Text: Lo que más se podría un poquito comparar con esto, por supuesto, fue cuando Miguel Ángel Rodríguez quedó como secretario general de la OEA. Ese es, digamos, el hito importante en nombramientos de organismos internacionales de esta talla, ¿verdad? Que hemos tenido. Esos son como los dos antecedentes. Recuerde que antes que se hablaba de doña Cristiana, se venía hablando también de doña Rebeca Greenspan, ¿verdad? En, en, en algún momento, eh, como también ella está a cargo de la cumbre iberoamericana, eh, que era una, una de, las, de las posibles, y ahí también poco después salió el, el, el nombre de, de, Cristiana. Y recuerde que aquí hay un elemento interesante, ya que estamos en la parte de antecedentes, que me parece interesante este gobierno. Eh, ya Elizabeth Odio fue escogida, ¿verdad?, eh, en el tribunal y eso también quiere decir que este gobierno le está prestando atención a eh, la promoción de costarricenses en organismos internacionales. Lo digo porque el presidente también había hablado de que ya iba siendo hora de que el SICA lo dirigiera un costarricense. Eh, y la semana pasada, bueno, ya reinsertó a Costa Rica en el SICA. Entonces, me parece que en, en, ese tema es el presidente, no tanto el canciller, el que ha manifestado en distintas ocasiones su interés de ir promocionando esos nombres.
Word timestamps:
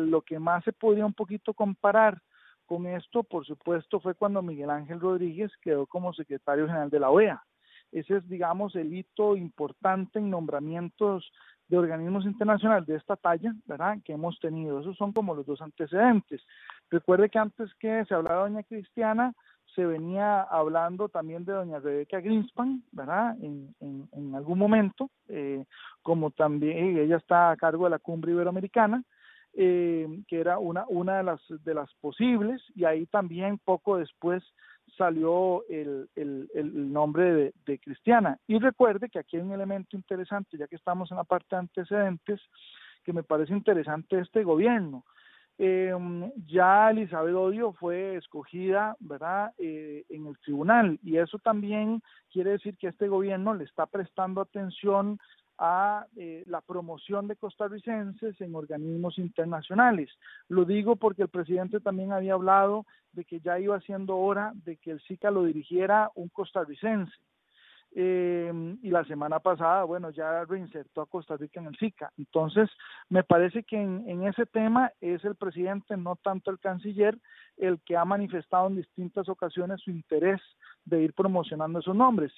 Lo 0.00 0.22
que 0.22 0.38
más 0.38 0.64
se 0.64 0.72
podría 0.72 1.06
un 1.06 1.14
poquito 1.14 1.54
comparar 1.54 2.20
con 2.66 2.86
esto, 2.86 3.24
por 3.24 3.44
supuesto, 3.44 4.00
fue 4.00 4.14
cuando 4.14 4.42
Miguel 4.42 4.70
Ángel 4.70 5.00
Rodríguez 5.00 5.50
quedó 5.60 5.86
como 5.86 6.12
secretario 6.12 6.66
general 6.66 6.90
de 6.90 7.00
la 7.00 7.10
OEA. 7.10 7.42
Ese 7.92 8.18
es, 8.18 8.28
digamos, 8.28 8.76
el 8.76 8.94
hito 8.94 9.36
importante 9.36 10.20
en 10.20 10.30
nombramientos 10.30 11.32
de 11.66 11.78
organismos 11.78 12.24
internacionales 12.24 12.86
de 12.86 12.96
esta 12.96 13.16
talla, 13.16 13.54
¿verdad? 13.66 13.98
Que 14.04 14.12
hemos 14.12 14.38
tenido. 14.40 14.80
Esos 14.80 14.96
son 14.96 15.12
como 15.12 15.34
los 15.34 15.46
dos 15.46 15.60
antecedentes. 15.60 16.42
Recuerde 16.90 17.28
que 17.28 17.38
antes 17.38 17.72
que 17.74 18.04
se 18.06 18.14
hablaba 18.14 18.44
de 18.44 18.50
doña 18.50 18.62
Cristiana, 18.64 19.32
se 19.74 19.86
venía 19.86 20.42
hablando 20.42 21.08
también 21.08 21.44
de 21.44 21.52
doña 21.52 21.78
Rebeca 21.78 22.20
Greenspan, 22.20 22.82
¿verdad? 22.90 23.36
En, 23.40 23.74
en, 23.80 24.08
en 24.12 24.34
algún 24.34 24.58
momento, 24.58 25.10
eh, 25.28 25.64
como 26.02 26.30
también 26.32 26.98
ella 26.98 27.16
está 27.16 27.50
a 27.50 27.56
cargo 27.56 27.84
de 27.84 27.90
la 27.90 27.98
cumbre 27.98 28.32
iberoamericana, 28.32 29.02
eh, 29.54 30.06
que 30.28 30.40
era 30.40 30.58
una, 30.58 30.84
una 30.88 31.18
de, 31.18 31.22
las, 31.24 31.40
de 31.48 31.74
las 31.74 31.92
posibles, 32.00 32.62
y 32.74 32.84
ahí 32.84 33.06
también 33.06 33.58
poco 33.58 33.96
después 33.96 34.42
salió 34.96 35.64
el, 35.68 36.08
el, 36.16 36.50
el 36.54 36.92
nombre 36.92 37.32
de, 37.32 37.54
de, 37.66 37.78
Cristiana. 37.78 38.38
Y 38.46 38.58
recuerde 38.58 39.08
que 39.08 39.18
aquí 39.18 39.36
hay 39.36 39.42
un 39.42 39.52
elemento 39.52 39.96
interesante, 39.96 40.56
ya 40.56 40.66
que 40.66 40.76
estamos 40.76 41.10
en 41.10 41.16
la 41.16 41.24
parte 41.24 41.46
de 41.50 41.60
antecedentes, 41.60 42.40
que 43.04 43.12
me 43.12 43.22
parece 43.22 43.52
interesante 43.52 44.18
este 44.18 44.42
gobierno. 44.42 45.04
Eh, 45.62 45.92
ya 46.46 46.90
Elizabeth 46.90 47.34
Odio 47.34 47.74
fue 47.74 48.16
escogida, 48.16 48.96
¿verdad?, 48.98 49.52
eh, 49.58 50.04
en 50.08 50.26
el 50.26 50.38
tribunal 50.38 50.98
y 51.02 51.18
eso 51.18 51.38
también 51.38 52.00
quiere 52.32 52.52
decir 52.52 52.78
que 52.78 52.86
este 52.86 53.08
gobierno 53.08 53.52
le 53.52 53.64
está 53.64 53.84
prestando 53.84 54.40
atención 54.40 55.18
a 55.60 56.06
eh, 56.16 56.42
la 56.46 56.62
promoción 56.62 57.28
de 57.28 57.36
costarricenses 57.36 58.40
en 58.40 58.54
organismos 58.54 59.18
internacionales. 59.18 60.10
Lo 60.48 60.64
digo 60.64 60.96
porque 60.96 61.22
el 61.22 61.28
presidente 61.28 61.80
también 61.80 62.12
había 62.12 62.32
hablado 62.32 62.86
de 63.12 63.26
que 63.26 63.40
ya 63.40 63.58
iba 63.60 63.78
siendo 63.82 64.16
hora 64.16 64.52
de 64.64 64.78
que 64.78 64.92
el 64.92 65.00
SICA 65.02 65.30
lo 65.30 65.44
dirigiera 65.44 66.10
un 66.14 66.30
costarricense. 66.30 67.12
Eh, 67.92 68.76
y 68.82 68.90
la 68.90 69.04
semana 69.04 69.40
pasada, 69.40 69.82
bueno, 69.82 70.10
ya 70.10 70.44
reinsertó 70.44 71.02
a 71.02 71.06
Costa 71.06 71.36
Rica 71.36 71.60
en 71.60 71.66
el 71.66 71.76
SICA. 71.76 72.10
Entonces, 72.16 72.70
me 73.08 73.24
parece 73.24 73.64
que 73.64 73.76
en, 73.76 74.08
en, 74.08 74.26
ese 74.28 74.46
tema 74.46 74.92
es 75.00 75.24
el 75.24 75.34
presidente, 75.34 75.96
no 75.96 76.16
tanto 76.16 76.52
el 76.52 76.60
canciller, 76.60 77.18
el 77.56 77.80
que 77.80 77.96
ha 77.96 78.04
manifestado 78.04 78.68
en 78.68 78.76
distintas 78.76 79.28
ocasiones 79.28 79.82
su 79.82 79.90
interés 79.90 80.40
de 80.84 81.02
ir 81.02 81.12
promocionando 81.14 81.80
esos 81.80 81.96
nombres. 81.96 82.28